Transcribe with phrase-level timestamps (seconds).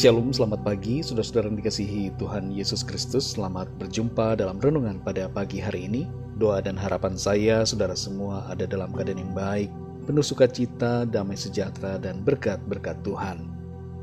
[0.00, 3.36] Shalom, selamat pagi, saudara-saudara yang dikasihi Tuhan Yesus Kristus.
[3.36, 6.08] Selamat berjumpa dalam renungan pada pagi hari ini.
[6.40, 9.68] Doa dan harapan saya, saudara semua ada dalam keadaan yang baik,
[10.08, 13.44] penuh sukacita, damai sejahtera, dan berkat-berkat Tuhan.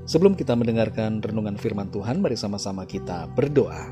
[0.05, 3.89] Sebelum kita mendengarkan renungan firman Tuhan, mari sama-sama kita berdoa.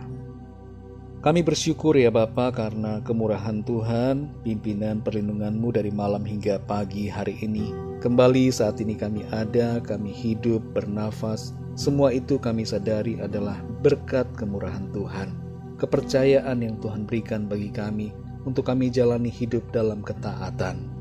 [1.25, 7.73] Kami bersyukur ya Bapa karena kemurahan Tuhan, pimpinan perlindunganmu dari malam hingga pagi hari ini.
[7.97, 14.87] Kembali saat ini kami ada, kami hidup, bernafas, semua itu kami sadari adalah berkat kemurahan
[14.95, 15.35] Tuhan,
[15.75, 18.15] kepercayaan yang Tuhan berikan bagi kami
[18.47, 20.95] untuk kami jalani hidup dalam ketaatan.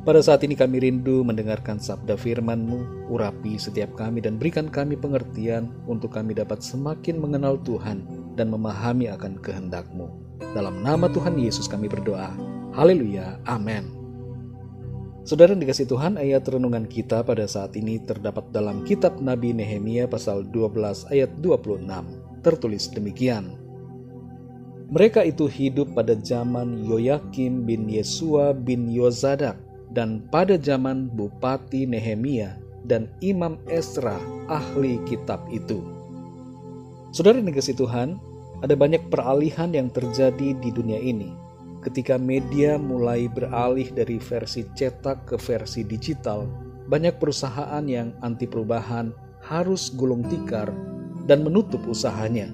[0.00, 5.68] Pada saat ini kami rindu mendengarkan sabda firman-Mu, urapi setiap kami dan berikan kami pengertian
[5.84, 10.08] untuk kami dapat semakin mengenal Tuhan dan memahami akan kehendak-Mu.
[10.56, 12.32] Dalam nama Tuhan Yesus kami berdoa.
[12.72, 13.44] Haleluya.
[13.44, 13.99] Amin.
[15.20, 20.08] Saudara yang dikasih Tuhan, ayat renungan kita pada saat ini terdapat dalam kitab Nabi Nehemia
[20.08, 21.84] pasal 12 ayat 26.
[22.40, 23.52] Tertulis demikian.
[24.88, 29.60] Mereka itu hidup pada zaman Yoyakim bin Yesua bin Yozadak
[29.92, 32.56] dan pada zaman Bupati Nehemia
[32.88, 34.16] dan Imam Esra
[34.48, 35.84] ahli kitab itu.
[37.12, 38.16] Saudara yang dikasih Tuhan,
[38.64, 41.39] ada banyak peralihan yang terjadi di dunia ini
[41.80, 46.44] ketika media mulai beralih dari versi cetak ke versi digital,
[46.86, 50.68] banyak perusahaan yang anti perubahan harus gulung tikar
[51.24, 52.52] dan menutup usahanya.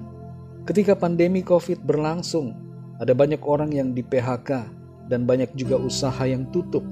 [0.63, 2.55] Ketika pandemi COVID berlangsung,
[2.99, 4.67] ada banyak orang yang di PHK
[5.11, 6.83] dan banyak juga usaha yang tutup,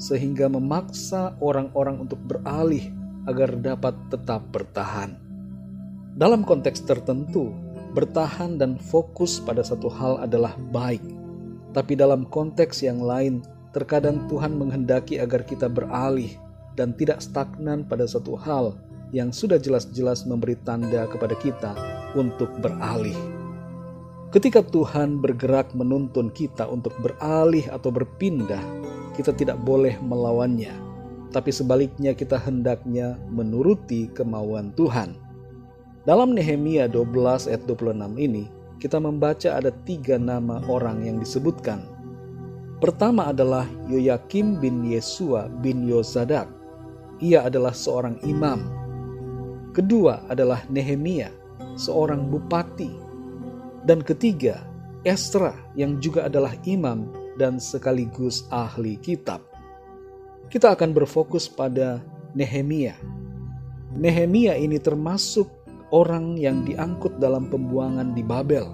[0.00, 2.92] sehingga memaksa orang-orang untuk beralih
[3.28, 5.16] agar dapat tetap bertahan.
[6.12, 7.52] Dalam konteks tertentu,
[7.96, 11.21] bertahan dan fokus pada satu hal adalah baik
[11.72, 13.40] tapi dalam konteks yang lain,
[13.72, 16.36] terkadang Tuhan menghendaki agar kita beralih
[16.76, 18.76] dan tidak stagnan pada satu hal
[19.12, 21.72] yang sudah jelas-jelas memberi tanda kepada kita
[22.16, 23.16] untuk beralih.
[24.32, 28.64] Ketika Tuhan bergerak menuntun kita untuk beralih atau berpindah,
[29.12, 30.72] kita tidak boleh melawannya,
[31.28, 35.20] tapi sebaliknya kita hendaknya menuruti kemauan Tuhan.
[36.08, 38.48] Dalam Nehemia 12 ayat 26 ini,
[38.82, 41.86] kita membaca ada tiga nama orang yang disebutkan.
[42.82, 46.50] Pertama adalah Yoyakim bin Yesua bin Yozadak.
[47.22, 48.58] Ia adalah seorang imam.
[49.70, 51.30] Kedua adalah Nehemia,
[51.78, 52.90] seorang bupati.
[53.86, 54.66] Dan ketiga,
[55.06, 57.06] Esra yang juga adalah imam
[57.38, 59.46] dan sekaligus ahli kitab.
[60.50, 62.02] Kita akan berfokus pada
[62.34, 62.98] Nehemia.
[63.94, 65.61] Nehemia ini termasuk
[65.92, 68.64] orang yang diangkut dalam pembuangan di Babel.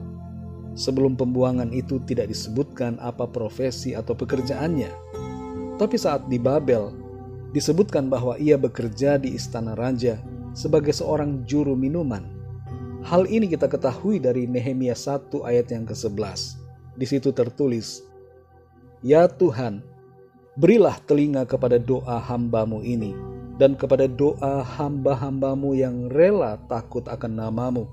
[0.79, 4.95] Sebelum pembuangan itu tidak disebutkan apa profesi atau pekerjaannya.
[5.75, 6.95] Tapi saat di Babel,
[7.51, 10.23] disebutkan bahwa ia bekerja di istana raja
[10.55, 12.23] sebagai seorang juru minuman.
[13.03, 16.63] Hal ini kita ketahui dari Nehemia 1 ayat yang ke-11.
[16.99, 18.07] Di situ tertulis,
[19.03, 19.83] Ya Tuhan,
[20.59, 23.15] berilah telinga kepada doa hambamu ini
[23.59, 27.85] dan kepada doa hamba-hambamu yang rela takut akan namamu.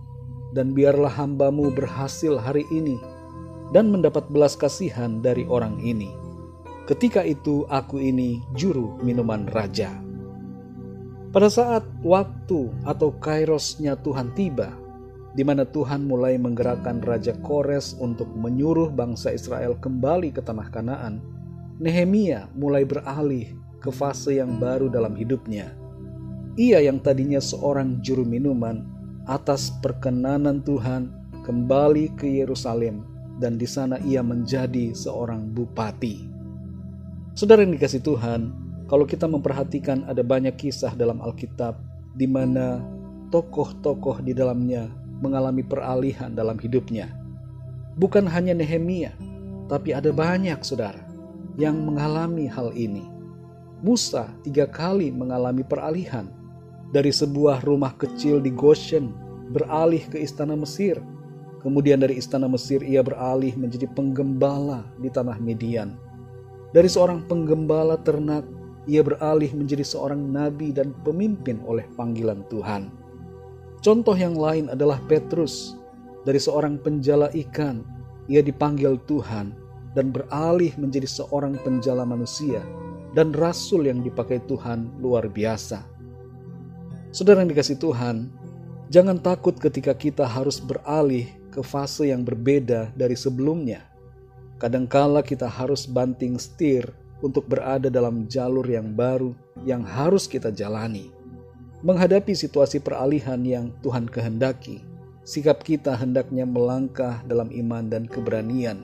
[0.55, 2.95] Dan biarlah hambamu berhasil hari ini
[3.75, 6.13] dan mendapat belas kasihan dari orang ini.
[6.85, 9.91] Ketika itu aku ini juru minuman raja.
[11.35, 14.71] Pada saat waktu atau kairosnya Tuhan tiba,
[15.35, 21.19] di mana Tuhan mulai menggerakkan Raja Kores untuk menyuruh bangsa Israel kembali ke tanah Kanaan,
[21.75, 23.51] Nehemia mulai beralih
[23.85, 25.69] ke fase yang baru dalam hidupnya.
[26.57, 28.81] Ia yang tadinya seorang juru minuman,
[29.29, 31.13] atas perkenanan Tuhan
[31.45, 33.05] kembali ke Yerusalem
[33.37, 36.25] dan di sana ia menjadi seorang bupati.
[37.35, 38.49] Saudara yang dikasih Tuhan,
[38.87, 41.75] kalau kita memperhatikan ada banyak kisah dalam Alkitab
[42.15, 42.79] di mana
[43.33, 44.87] tokoh-tokoh di dalamnya
[45.19, 47.11] mengalami peralihan dalam hidupnya.
[47.99, 49.11] Bukan hanya Nehemia,
[49.67, 51.03] tapi ada banyak saudara
[51.59, 53.14] yang mengalami hal ini.
[53.83, 56.31] Musa tiga kali mengalami peralihan
[56.95, 59.11] dari sebuah rumah kecil di Goshen
[59.51, 60.95] beralih ke istana Mesir.
[61.59, 65.97] Kemudian dari istana Mesir ia beralih menjadi penggembala di tanah Median.
[66.71, 68.47] Dari seorang penggembala ternak
[68.85, 72.93] ia beralih menjadi seorang nabi dan pemimpin oleh panggilan Tuhan.
[73.83, 75.75] Contoh yang lain adalah Petrus.
[76.25, 77.85] Dari seorang penjala ikan,
[78.25, 79.53] ia dipanggil Tuhan
[79.93, 82.65] dan beralih menjadi seorang penjala manusia
[83.15, 85.87] dan rasul yang dipakai Tuhan luar biasa.
[87.15, 88.27] Saudara yang dikasih Tuhan,
[88.91, 93.87] jangan takut ketika kita harus beralih ke fase yang berbeda dari sebelumnya.
[94.59, 96.91] Kadangkala kita harus banting setir
[97.23, 99.31] untuk berada dalam jalur yang baru
[99.63, 101.15] yang harus kita jalani.
[101.85, 104.81] menghadapi situasi peralihan yang Tuhan kehendaki,
[105.21, 108.81] sikap kita hendaknya melangkah dalam iman dan keberanian.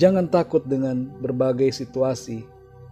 [0.00, 2.48] Jangan takut dengan berbagai situasi,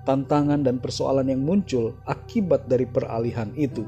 [0.06, 3.82] tantangan, dan persoalan yang muncul akibat dari peralihan itu.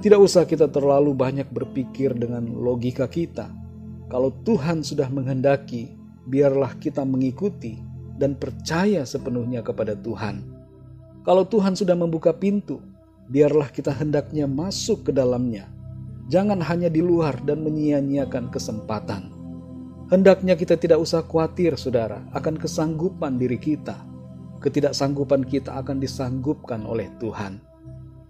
[0.00, 3.48] Tidak usah kita terlalu banyak berpikir dengan logika kita.
[4.12, 5.96] Kalau Tuhan sudah menghendaki,
[6.28, 7.80] biarlah kita mengikuti
[8.20, 10.44] dan percaya sepenuhnya kepada Tuhan.
[11.24, 12.80] Kalau Tuhan sudah membuka pintu,
[13.28, 15.68] biarlah kita hendaknya masuk ke dalamnya.
[16.32, 19.28] Jangan hanya di luar dan menyia-nyiakan kesempatan.
[20.10, 24.09] Hendaknya kita tidak usah khawatir, saudara, akan kesanggupan diri kita.
[24.60, 27.60] Ketidaksanggupan kita akan disanggupkan oleh Tuhan.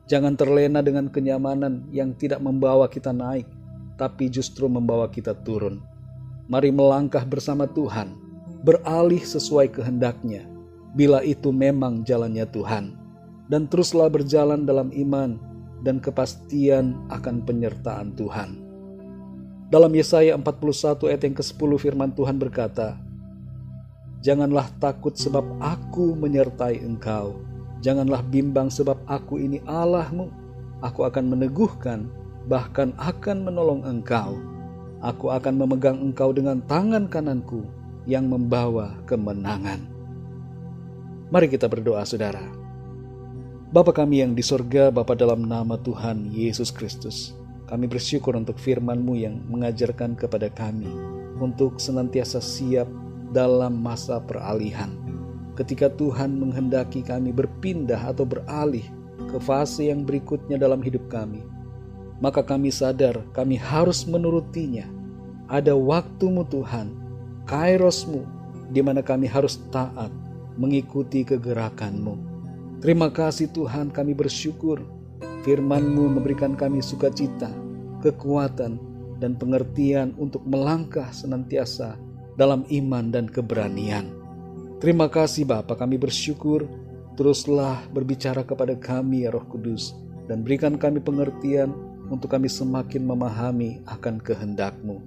[0.06, 3.46] Jangan terlena dengan kenyamanan yang tidak membawa kita naik,
[3.98, 5.82] tapi justru membawa kita turun.
[6.50, 8.14] Mari melangkah bersama Tuhan,
[8.62, 10.46] beralih sesuai kehendaknya,
[10.94, 12.98] bila itu memang jalannya Tuhan
[13.50, 15.34] dan teruslah berjalan dalam iman
[15.82, 18.62] dan kepastian akan penyertaan Tuhan.
[19.70, 22.98] Dalam Yesaya 41 ayat yang ke-10 firman Tuhan berkata,
[24.20, 27.40] Janganlah takut sebab aku menyertai engkau.
[27.80, 30.28] Janganlah bimbang sebab aku ini Allahmu.
[30.84, 32.08] Aku akan meneguhkan,
[32.44, 34.36] bahkan akan menolong engkau.
[35.00, 37.64] Aku akan memegang engkau dengan tangan kananku
[38.04, 39.80] yang membawa kemenangan.
[41.32, 42.44] Mari kita berdoa saudara.
[43.72, 47.32] Bapa kami yang di sorga, Bapa dalam nama Tuhan Yesus Kristus,
[47.70, 50.90] kami bersyukur untuk firman-Mu yang mengajarkan kepada kami
[51.38, 52.90] untuk senantiasa siap
[53.30, 54.90] dalam masa peralihan.
[55.54, 58.84] Ketika Tuhan menghendaki kami berpindah atau beralih
[59.30, 61.44] ke fase yang berikutnya dalam hidup kami,
[62.22, 64.86] maka kami sadar kami harus menurutinya.
[65.50, 66.94] Ada waktumu Tuhan,
[67.50, 68.22] kairosmu,
[68.70, 70.14] di mana kami harus taat
[70.54, 72.14] mengikuti kegerakanmu.
[72.80, 74.80] Terima kasih Tuhan kami bersyukur
[75.42, 77.50] firman-Mu memberikan kami sukacita,
[78.00, 78.78] kekuatan,
[79.20, 81.98] dan pengertian untuk melangkah senantiasa
[82.40, 84.08] dalam iman dan keberanian.
[84.80, 86.64] Terima kasih Bapa kami bersyukur
[87.20, 89.92] teruslah berbicara kepada kami ya Roh Kudus
[90.24, 91.68] dan berikan kami pengertian
[92.08, 95.04] untuk kami semakin memahami akan kehendak-Mu.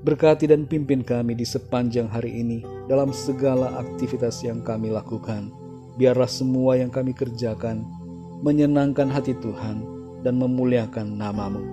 [0.00, 5.52] Berkati dan pimpin kami di sepanjang hari ini dalam segala aktivitas yang kami lakukan
[6.00, 7.84] biarlah semua yang kami kerjakan
[8.40, 9.84] menyenangkan hati Tuhan
[10.24, 11.64] dan memuliakan namamu.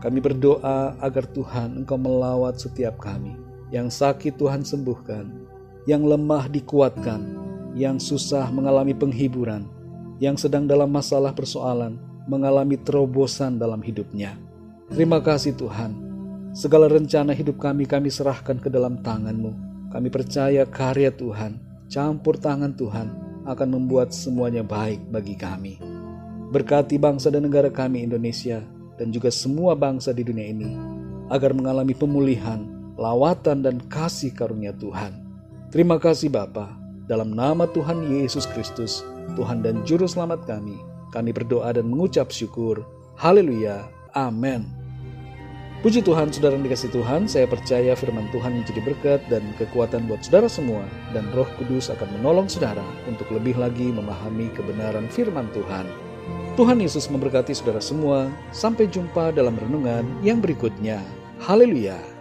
[0.00, 3.51] Kami berdoa agar Tuhan Engkau melawat setiap kami.
[3.72, 5.32] Yang sakit Tuhan sembuhkan,
[5.88, 7.20] yang lemah dikuatkan,
[7.72, 9.64] yang susah mengalami penghiburan,
[10.20, 11.96] yang sedang dalam masalah persoalan
[12.28, 14.38] mengalami terobosan dalam hidupnya.
[14.92, 15.96] Terima kasih Tuhan.
[16.52, 19.72] Segala rencana hidup kami kami serahkan ke dalam tangan-Mu.
[19.88, 21.56] Kami percaya karya Tuhan,
[21.88, 23.08] campur tangan Tuhan
[23.48, 25.80] akan membuat semuanya baik bagi kami.
[26.52, 28.60] Berkati bangsa dan negara kami Indonesia
[29.00, 30.70] dan juga semua bangsa di dunia ini
[31.32, 32.60] agar mengalami pemulihan,
[33.02, 35.10] lawatan dan kasih karunia Tuhan.
[35.74, 36.70] Terima kasih Bapa,
[37.10, 39.02] dalam nama Tuhan Yesus Kristus,
[39.34, 40.78] Tuhan dan Juru Selamat kami,
[41.10, 42.86] kami berdoa dan mengucap syukur.
[43.18, 43.90] Haleluya.
[44.14, 44.70] Amin.
[45.82, 50.22] Puji Tuhan, saudara yang dikasih Tuhan, saya percaya firman Tuhan menjadi berkat dan kekuatan buat
[50.22, 55.90] saudara semua, dan roh kudus akan menolong saudara untuk lebih lagi memahami kebenaran firman Tuhan.
[56.54, 61.02] Tuhan Yesus memberkati saudara semua, sampai jumpa dalam renungan yang berikutnya.
[61.42, 62.11] Haleluya!